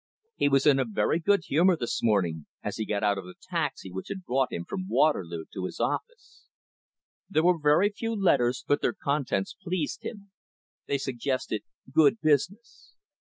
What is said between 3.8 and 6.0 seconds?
which had brought him from Waterloo to his